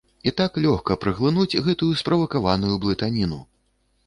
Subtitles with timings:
[0.29, 3.39] І так лёгка праглынуць гэтую справакаваную блытаніну!